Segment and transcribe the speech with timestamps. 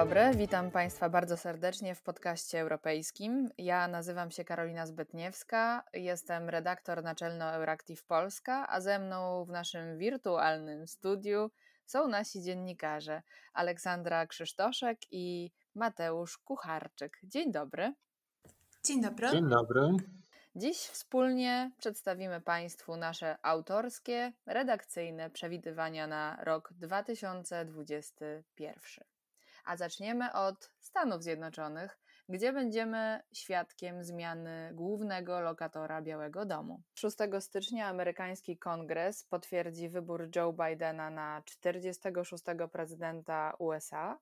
[0.00, 3.48] dobry, witam Państwa bardzo serdecznie w podcaście europejskim.
[3.58, 9.98] Ja nazywam się Karolina Zbytniewska, jestem redaktor naczelno Euractiv Polska, a ze mną w naszym
[9.98, 11.50] wirtualnym studiu
[11.86, 13.22] są nasi dziennikarze
[13.52, 17.18] Aleksandra Krzysztoszek i Mateusz Kucharczyk.
[17.22, 17.94] Dzień dobry.
[18.84, 19.30] Dzień dobry.
[19.30, 19.80] Dzień dobry.
[20.56, 29.19] Dziś wspólnie przedstawimy Państwu nasze autorskie, redakcyjne przewidywania na rok 2021.
[29.70, 36.82] A zaczniemy od Stanów Zjednoczonych, gdzie będziemy świadkiem zmiany głównego lokatora Białego Domu.
[36.94, 42.44] 6 stycznia amerykański kongres potwierdzi wybór Joe Bidena na 46.
[42.72, 44.18] prezydenta USA,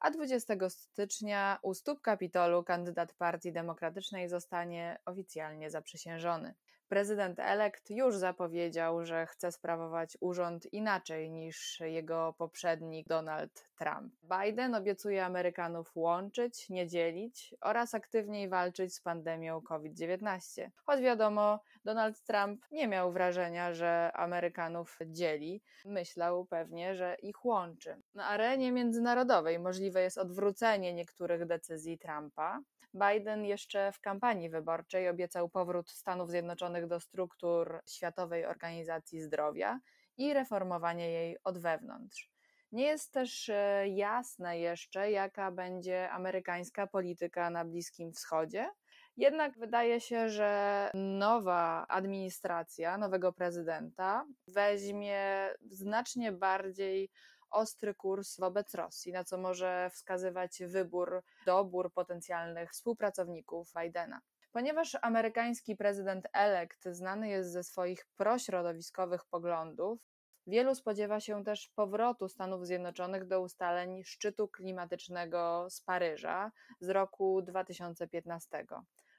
[0.00, 6.54] a 20 stycznia u stóp Kapitolu kandydat Partii Demokratycznej zostanie oficjalnie zaprzysiężony.
[6.88, 14.14] Prezydent elekt już zapowiedział, że chce sprawować urząd inaczej niż jego poprzednik Donald Trump.
[14.22, 20.70] Biden obiecuje Amerykanów łączyć, nie dzielić oraz aktywniej walczyć z pandemią COVID-19.
[20.84, 25.62] Choć wiadomo, Donald Trump nie miał wrażenia, że Amerykanów dzieli.
[25.84, 27.96] Myślał pewnie, że ich łączy.
[28.14, 32.60] Na arenie międzynarodowej możliwe jest odwrócenie niektórych decyzji Trumpa.
[32.94, 39.80] Biden jeszcze w kampanii wyborczej obiecał powrót Stanów Zjednoczonych do struktur Światowej Organizacji Zdrowia
[40.16, 42.30] i reformowanie jej od wewnątrz.
[42.72, 48.70] Nie jest też e, jasne jeszcze, jaka będzie amerykańska polityka na Bliskim Wschodzie.
[49.16, 57.10] Jednak wydaje się, że nowa administracja, nowego prezydenta weźmie znacznie bardziej
[57.50, 64.20] ostry kurs wobec Rosji, na co może wskazywać wybór, dobór potencjalnych współpracowników Bidena.
[64.52, 70.00] Ponieważ amerykański prezydent elekt znany jest ze swoich prośrodowiskowych poglądów,
[70.46, 77.42] wielu spodziewa się też powrotu Stanów Zjednoczonych do ustaleń szczytu klimatycznego z Paryża z roku
[77.42, 78.66] 2015.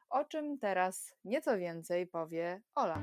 [0.09, 3.00] O czym teraz nieco więcej powie Ola.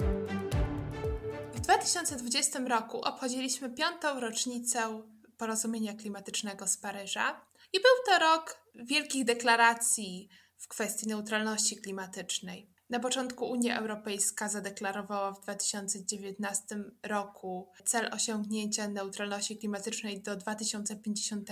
[1.52, 5.02] W 2020 roku obchodziliśmy piątą rocznicę
[5.36, 12.70] porozumienia klimatycznego z Paryża i był to rok wielkich deklaracji w kwestii neutralności klimatycznej.
[12.90, 21.50] Na początku Unia Europejska zadeklarowała w 2019 roku cel osiągnięcia neutralności klimatycznej do 2050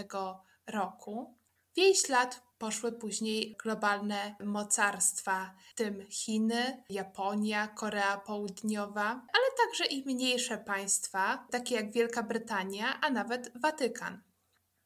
[0.66, 1.39] roku.
[1.75, 9.85] W jej ślad poszły później globalne mocarstwa, w tym Chiny, Japonia, Korea Południowa, ale także
[9.87, 14.23] i mniejsze państwa, takie jak Wielka Brytania, a nawet Watykan.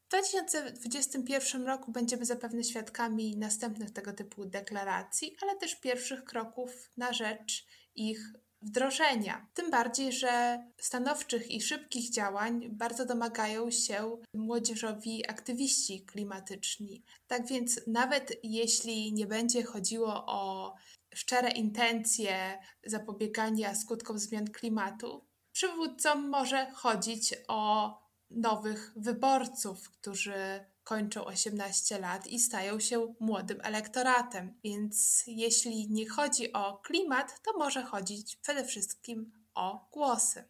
[0.07, 7.13] W 2021 roku będziemy zapewne świadkami następnych tego typu deklaracji, ale też pierwszych kroków na
[7.13, 9.47] rzecz ich wdrożenia.
[9.55, 17.03] Tym bardziej, że stanowczych i szybkich działań bardzo domagają się młodzieżowi aktywiści klimatyczni.
[17.27, 20.75] Tak więc, nawet jeśli nie będzie chodziło o
[21.15, 27.95] szczere intencje zapobiegania skutkom zmian klimatu, przywódcom może chodzić o
[28.31, 34.55] nowych wyborców, którzy kończą 18 lat i stają się młodym elektoratem.
[34.65, 40.45] Więc jeśli nie chodzi o klimat, to może chodzić przede wszystkim o głosy.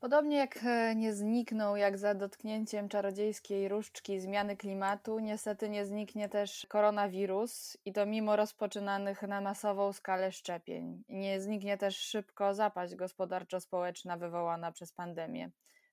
[0.00, 6.28] Podobnie jak e, nie znikną, jak za dotknięciem czarodziejskiej różdżki zmiany klimatu, niestety nie zniknie
[6.28, 11.04] też koronawirus i to mimo rozpoczynanych na masową skalę szczepień.
[11.08, 15.50] Nie zniknie też szybko zapaść gospodarczo-społeczna wywołana przez pandemię.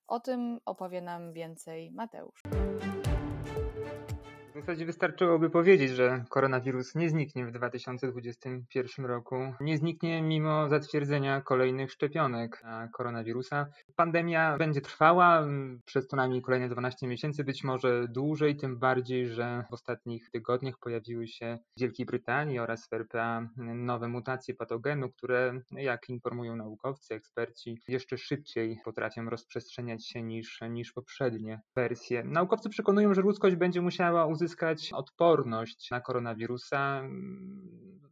[0.08, 2.42] O tym opowie nam więcej Mateusz.
[4.56, 9.36] W zasadzie wystarczyłoby powiedzieć, że koronawirus nie zniknie w 2021 roku.
[9.62, 13.68] Nie zniknie mimo zatwierdzenia kolejnych szczepionek na koronawirusa.
[13.96, 15.48] Pandemia będzie trwała
[15.86, 20.76] przez co najmniej kolejne 12 miesięcy, być może dłużej, tym bardziej, że w ostatnich tygodniach
[20.80, 27.16] pojawiły się w Wielkiej Brytanii oraz w RPA nowe mutacje patogenu, które, jak informują naukowcy,
[27.16, 32.24] eksperci, jeszcze szybciej potrafią rozprzestrzeniać się niż, niż poprzednie wersje.
[32.24, 37.02] Naukowcy przekonują, że ludzkość będzie musiała uzyskać uzyskać odporność na koronawirusa.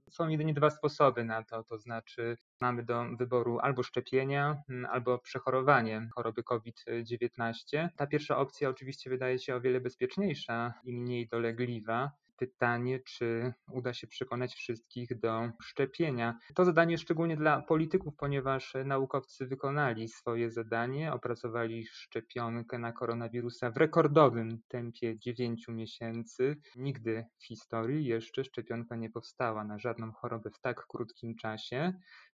[0.09, 6.09] Są jedynie dwa sposoby na to, to znaczy mamy do wyboru albo szczepienia, albo przechorowanie
[6.15, 7.89] choroby COVID-19.
[7.95, 12.11] Ta pierwsza opcja oczywiście wydaje się o wiele bezpieczniejsza i mniej dolegliwa.
[12.37, 16.39] Pytanie, czy uda się przekonać wszystkich do szczepienia.
[16.55, 23.77] To zadanie szczególnie dla polityków, ponieważ naukowcy wykonali swoje zadanie, opracowali szczepionkę na koronawirusa w
[23.77, 26.55] rekordowym tempie 9 miesięcy.
[26.75, 31.93] Nigdy w historii jeszcze szczepionka nie powstała na żadną chorobę w tak krótkim czasie.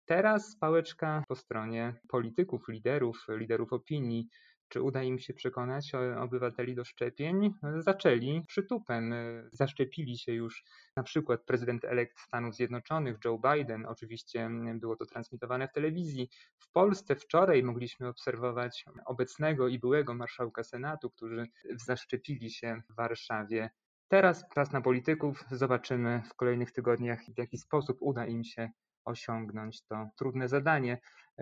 [0.05, 4.27] Teraz pałeczka po stronie polityków, liderów, liderów opinii.
[4.69, 7.53] Czy uda im się przekonać obywateli do szczepień?
[7.79, 9.13] Zaczęli przytupem.
[9.51, 10.63] Zaszczepili się już
[10.95, 13.85] na przykład prezydent elekt Stanów Zjednoczonych Joe Biden.
[13.85, 16.29] Oczywiście było to transmitowane w telewizji.
[16.57, 23.69] W Polsce wczoraj mogliśmy obserwować obecnego i byłego marszałka Senatu, którzy zaszczepili się w Warszawie.
[24.07, 25.43] Teraz czas na polityków.
[25.51, 28.69] Zobaczymy w kolejnych tygodniach, w jaki sposób uda im się
[29.05, 30.97] osiągnąć to trudne zadanie.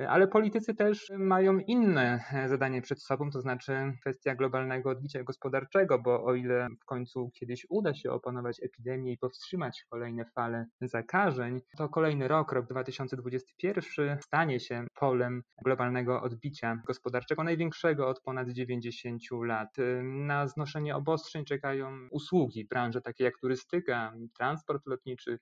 [0.07, 6.23] Ale politycy też mają inne zadanie przed sobą, to znaczy kwestia globalnego odbicia gospodarczego, bo
[6.23, 11.89] o ile w końcu kiedyś uda się opanować epidemię i powstrzymać kolejne fale zakażeń, to
[11.89, 19.75] kolejny rok, rok 2021, stanie się polem globalnego odbicia gospodarczego, największego od ponad 90 lat.
[20.03, 25.39] Na znoszenie obostrzeń czekają usługi, branże takie jak turystyka, transport lotniczy,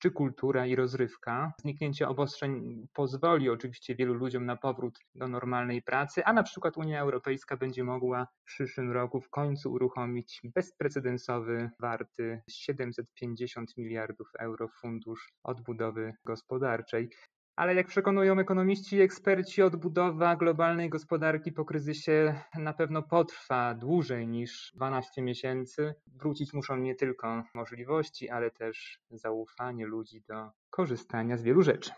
[0.00, 1.52] czy kultura i rozrywka.
[1.62, 7.00] Zniknięcie obostrzeń pozwoli oczywiście wielu ludziom na powrót do normalnej pracy, a na przykład Unia
[7.00, 15.32] Europejska będzie mogła w przyszłym roku w końcu uruchomić bezprecedensowy, warty 750 miliardów euro fundusz
[15.42, 17.10] odbudowy gospodarczej.
[17.60, 24.28] Ale jak przekonują ekonomiści i eksperci, odbudowa globalnej gospodarki po kryzysie na pewno potrwa dłużej
[24.28, 25.94] niż 12 miesięcy.
[26.06, 31.90] Wrócić muszą nie tylko możliwości, ale też zaufanie ludzi do korzystania z wielu rzeczy.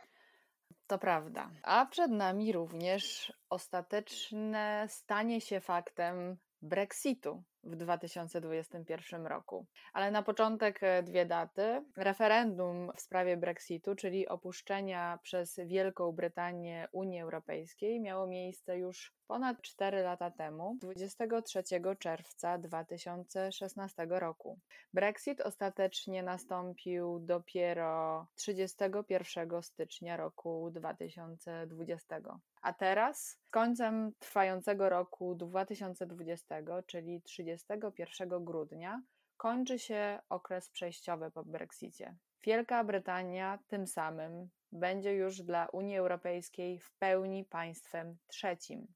[0.86, 1.50] To prawda.
[1.62, 9.66] A przed nami również ostateczne stanie się faktem Brexitu w 2021 roku.
[9.92, 11.84] Ale na początek e, dwie daty.
[11.96, 19.62] Referendum w sprawie Brexitu, czyli opuszczenia przez Wielką Brytanię Unii Europejskiej, miało miejsce już ponad
[19.62, 21.62] 4 lata temu, 23
[21.98, 24.58] czerwca 2016 roku.
[24.94, 32.20] Brexit ostatecznie nastąpił dopiero 31 stycznia roku 2020.
[32.62, 36.56] A teraz, z końcem trwającego roku 2020,
[36.86, 37.22] czyli
[37.56, 39.02] 31 grudnia,
[39.36, 42.16] kończy się okres przejściowy po Brexicie.
[42.44, 48.86] Wielka Brytania tym samym będzie już dla Unii Europejskiej w pełni państwem trzecim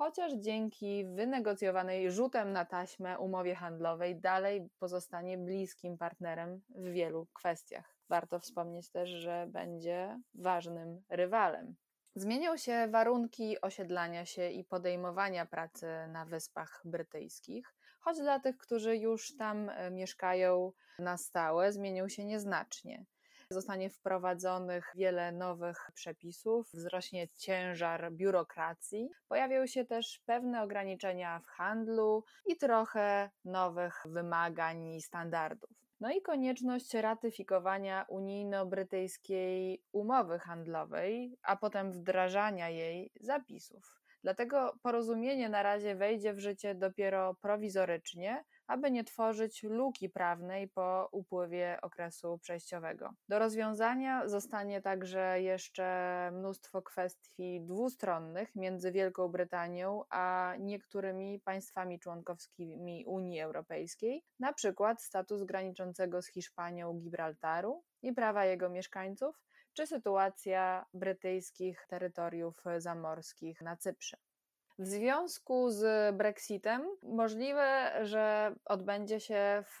[0.00, 7.96] chociaż dzięki wynegocjowanej rzutem na taśmę umowie handlowej dalej pozostanie bliskim partnerem w wielu kwestiach.
[8.08, 11.74] Warto wspomnieć też, że będzie ważnym rywalem.
[12.14, 18.96] Zmienią się warunki osiedlania się i podejmowania pracy na Wyspach Brytyjskich, choć dla tych, którzy
[18.96, 23.04] już tam e, mieszkają na stałe, zmienią się nieznacznie.
[23.52, 32.24] Zostanie wprowadzonych wiele nowych przepisów, wzrośnie ciężar biurokracji, pojawią się też pewne ograniczenia w handlu
[32.46, 35.70] i trochę nowych wymagań i standardów.
[36.00, 43.99] No i konieczność ratyfikowania unijno-brytyjskiej umowy handlowej, a potem wdrażania jej zapisów.
[44.22, 51.08] Dlatego porozumienie na razie wejdzie w życie dopiero prowizorycznie, aby nie tworzyć luki prawnej po
[51.12, 53.10] upływie okresu przejściowego.
[53.28, 63.04] Do rozwiązania zostanie także jeszcze mnóstwo kwestii dwustronnych między Wielką Brytanią a niektórymi państwami członkowskimi
[63.06, 69.40] Unii Europejskiej, na przykład status graniczącego z Hiszpanią Gibraltaru i prawa jego mieszkańców,
[69.72, 74.16] czy sytuacja brytyjskich terytoriów zamorskich na Cyprze.
[74.80, 79.64] W związku z Brexitem możliwe, że odbędzie się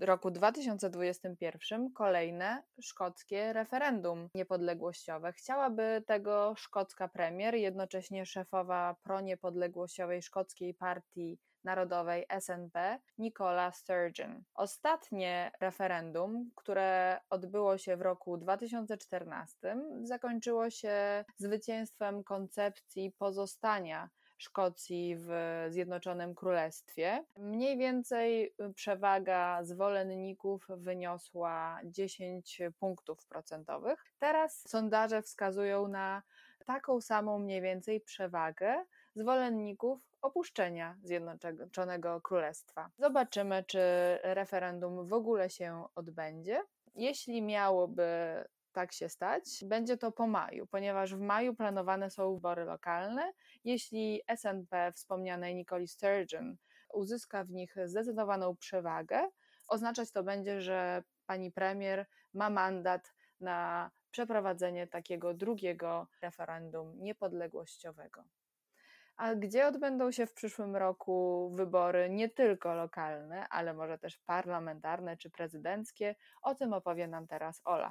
[0.00, 5.32] roku 2021 kolejne szkockie referendum niepodległościowe.
[5.32, 14.44] Chciałaby tego szkocka premier, jednocześnie szefowa proniepodległościowej szkockiej partii Narodowej SNP Nicola Sturgeon.
[14.54, 25.30] Ostatnie referendum, które odbyło się w roku 2014, zakończyło się zwycięstwem koncepcji pozostania Szkocji w
[25.68, 27.24] Zjednoczonym Królestwie.
[27.36, 34.04] Mniej więcej przewaga zwolenników wyniosła 10 punktów procentowych.
[34.18, 36.22] Teraz sondaże wskazują na
[36.66, 42.90] taką samą mniej więcej przewagę zwolenników opuszczenia Zjednoczonego Królestwa.
[42.98, 43.80] Zobaczymy, czy
[44.22, 46.62] referendum w ogóle się odbędzie.
[46.94, 48.06] Jeśli miałoby
[48.72, 53.32] tak się stać, będzie to po maju, ponieważ w maju planowane są wybory lokalne.
[53.64, 56.56] Jeśli SNP wspomnianej Nicole Sturgeon
[56.92, 59.28] uzyska w nich zdecydowaną przewagę,
[59.68, 68.24] oznaczać to będzie, że pani premier ma mandat na przeprowadzenie takiego drugiego referendum niepodległościowego.
[69.16, 75.16] A gdzie odbędą się w przyszłym roku wybory nie tylko lokalne, ale może też parlamentarne
[75.16, 76.14] czy prezydenckie?
[76.42, 77.90] O tym opowie nam teraz Ola.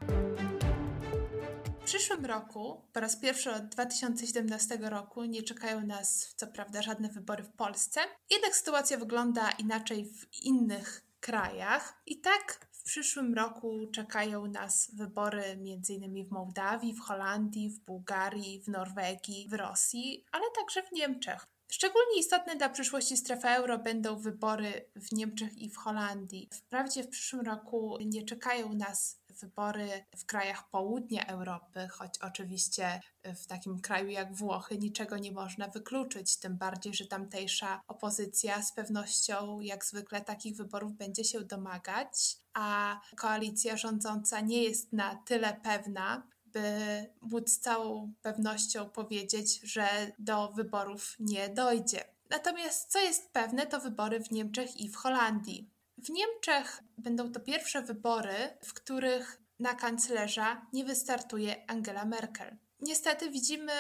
[1.82, 7.10] W przyszłym roku, po raz pierwszy od 2017 roku, nie czekają nas co prawda żadne
[7.10, 12.01] wybory w Polsce, jednak sytuacja wygląda inaczej w innych krajach.
[12.05, 16.25] I tak przyszłym roku czekają nas wybory m.in.
[16.25, 21.48] w Mołdawii, w Holandii, w Bułgarii, w Norwegii, w Rosji, ale także w Niemczech.
[21.72, 26.50] Szczególnie istotne dla przyszłości strefy euro będą wybory w Niemczech i w Holandii.
[26.54, 33.48] Wprawdzie w przyszłym roku nie czekają nas wybory w krajach południa Europy, choć oczywiście w
[33.48, 39.60] takim kraju jak Włochy niczego nie można wykluczyć, tym bardziej, że tamtejsza opozycja z pewnością
[39.60, 46.27] jak zwykle takich wyborów będzie się domagać, a koalicja rządząca nie jest na tyle pewna,
[46.46, 49.88] by móc z całą pewnością powiedzieć, że
[50.20, 52.04] do wyborów nie dojdzie.
[52.30, 55.75] Natomiast co jest pewne, to wybory w Niemczech i w Holandii.
[55.97, 62.57] W Niemczech będą to pierwsze wybory, w których na kanclerza nie wystartuje Angela Merkel.
[62.79, 63.71] Niestety widzimy,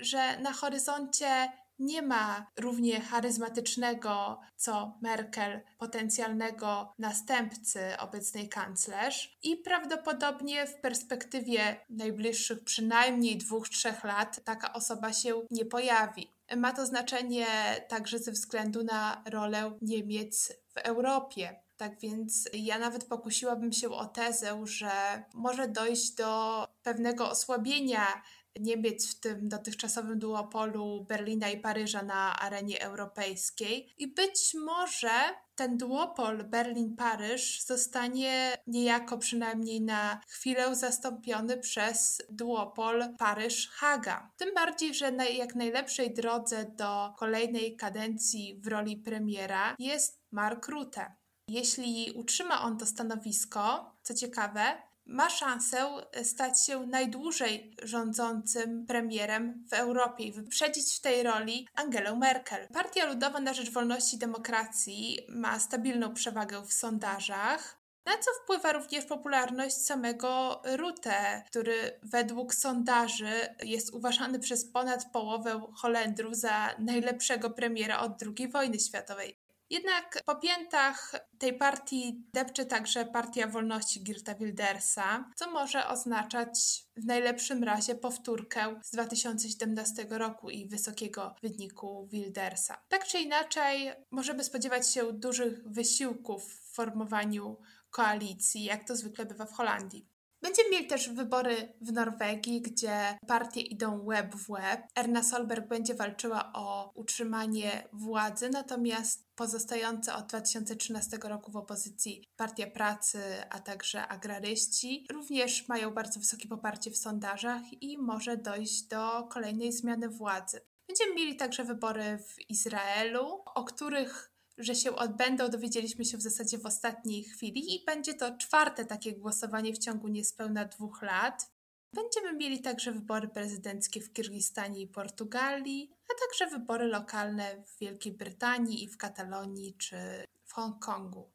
[0.00, 10.66] że na horyzoncie nie ma równie charyzmatycznego co Merkel potencjalnego następcy obecnej kanclerz i prawdopodobnie
[10.66, 16.30] w perspektywie najbliższych przynajmniej dwóch, trzech lat taka osoba się nie pojawi.
[16.56, 17.46] Ma to znaczenie
[17.88, 21.60] także ze względu na rolę Niemiec w Europie.
[21.76, 24.90] Tak więc ja nawet pokusiłabym się o tezę, że
[25.34, 28.22] może dojść do pewnego osłabienia
[28.60, 33.94] Niemiec w tym dotychczasowym duopolu Berlina i Paryża na arenie europejskiej.
[33.98, 35.10] I być może
[35.54, 44.30] ten duopol Berlin-Paryż zostanie niejako przynajmniej na chwilę zastąpiony przez duopol Paryż-Haga.
[44.36, 50.68] Tym bardziej, że na jak najlepszej drodze do kolejnej kadencji w roli premiera jest Mark
[50.68, 51.16] Rutte.
[51.48, 59.64] Jeśli utrzyma on to stanowisko, co ciekawe, ma szansę e, stać się najdłużej rządzącym premierem
[59.70, 62.68] w Europie i wyprzedzić w tej roli Angelę Merkel.
[62.72, 67.80] Partia Ludowa na Rzecz Wolności i Demokracji ma stabilną przewagę w sondażach.
[68.04, 75.60] Na co wpływa również popularność samego Rutte, który według sondaży jest uważany przez ponad połowę
[75.74, 79.36] Holendrów za najlepszego premiera od II wojny światowej.
[79.70, 87.04] Jednak po piętach tej partii depcze także Partia Wolności Girta Wildersa, co może oznaczać w
[87.04, 92.82] najlepszym razie powtórkę z 2017 roku i wysokiego wyniku Wildersa.
[92.88, 97.56] Tak czy inaczej, możemy spodziewać się dużych wysiłków w formowaniu
[97.90, 100.08] koalicji, jak to zwykle bywa w Holandii.
[100.42, 104.80] Będziemy mieli też wybory w Norwegii, gdzie partie idą web w web.
[104.96, 112.66] Erna Solberg będzie walczyła o utrzymanie władzy, natomiast pozostające od 2013 roku w opozycji Partia
[112.66, 119.28] Pracy, a także agraryści również mają bardzo wysokie poparcie w sondażach i może dojść do
[119.30, 120.60] kolejnej zmiany władzy.
[120.86, 126.58] Będziemy mieli także wybory w Izraelu, o których że się odbędą, dowiedzieliśmy się w zasadzie
[126.58, 131.50] w ostatniej chwili i będzie to czwarte takie głosowanie w ciągu niespełna dwóch lat.
[131.94, 138.12] Będziemy mieli także wybory prezydenckie w Kirgistanie i Portugalii, a także wybory lokalne w Wielkiej
[138.12, 139.96] Brytanii i w Katalonii czy
[140.44, 141.30] w Hongkongu.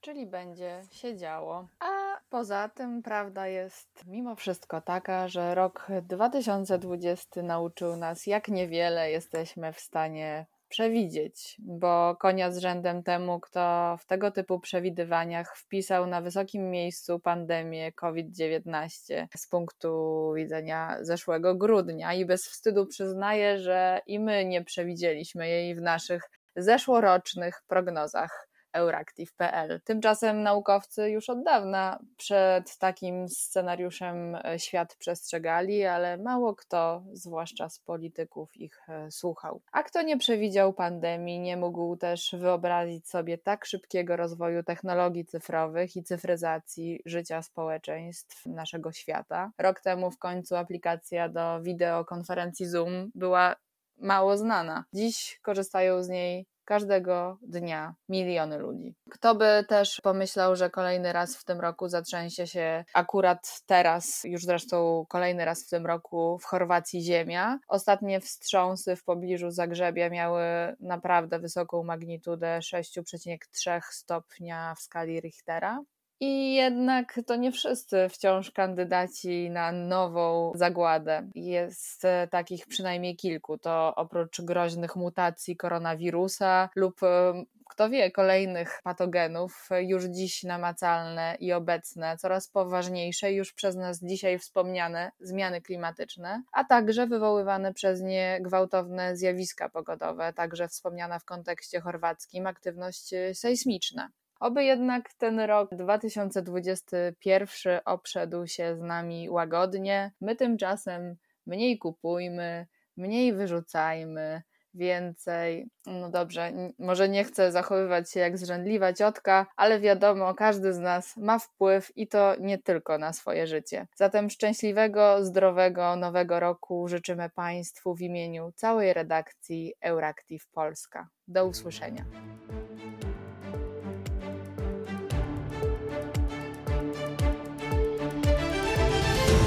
[0.00, 1.68] Czyli będzie się działo.
[1.80, 9.10] A poza tym prawda jest mimo wszystko taka, że rok 2020 nauczył nas, jak niewiele
[9.10, 16.06] jesteśmy w stanie przewidzieć, bo konia z rzędem temu, kto w tego typu przewidywaniach wpisał
[16.06, 22.14] na wysokim miejscu pandemię COVID-19 z punktu widzenia zeszłego grudnia.
[22.14, 26.22] I bez wstydu przyznaje, że i my nie przewidzieliśmy jej w naszych
[26.56, 29.80] zeszłorocznych prognozach Euractiv.pl.
[29.84, 37.68] Tymczasem naukowcy już od dawna przed takim scenariuszem e, świat przestrzegali, ale mało kto, zwłaszcza
[37.68, 39.62] z polityków, ich e, słuchał.
[39.72, 45.96] A kto nie przewidział pandemii, nie mógł też wyobrazić sobie tak szybkiego rozwoju technologii cyfrowych
[45.96, 49.52] i cyfryzacji życia społeczeństw naszego świata.
[49.58, 53.56] Rok temu w końcu aplikacja do wideokonferencji Zoom była
[53.98, 54.84] mało znana.
[54.94, 58.94] Dziś korzystają z niej każdego dnia miliony ludzi.
[59.10, 64.44] Kto by też pomyślał, że kolejny raz w tym roku zatrzęsie się akurat teraz, już
[64.44, 67.58] zresztą kolejny raz w tym roku w Chorwacji ziemia.
[67.68, 70.42] Ostatnie wstrząsy w pobliżu Zagrzebia miały
[70.80, 75.82] naprawdę wysoką magnitudę 6,3 stopnia w skali Richtera.
[76.24, 81.30] I jednak to nie wszyscy wciąż kandydaci na nową zagładę.
[81.34, 83.58] Jest e, takich przynajmniej kilku.
[83.58, 91.52] To oprócz groźnych mutacji koronawirusa lub e, kto wie, kolejnych patogenów, już dziś namacalne i
[91.52, 98.38] obecne, coraz poważniejsze, już przez nas dzisiaj wspomniane zmiany klimatyczne, a także wywoływane przez nie
[98.40, 104.08] gwałtowne zjawiska pogodowe, także wspomniana w kontekście chorwackim aktywność sejsmiczna.
[104.42, 110.12] Oby jednak ten rok 2021 obszedł się z nami łagodnie.
[110.20, 114.42] My tymczasem mniej kupujmy, mniej wyrzucajmy,
[114.74, 115.66] więcej.
[115.86, 121.16] No dobrze, może nie chcę zachowywać się jak zrzędliwa ciotka, ale wiadomo, każdy z nas
[121.16, 123.86] ma wpływ i to nie tylko na swoje życie.
[123.96, 131.08] Zatem szczęśliwego, zdrowego nowego roku życzymy Państwu w imieniu całej redakcji Euractiv Polska.
[131.28, 132.04] Do usłyszenia.